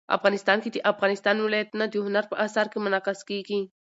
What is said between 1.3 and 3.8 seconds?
ولايتونه د هنر په اثار کې منعکس کېږي.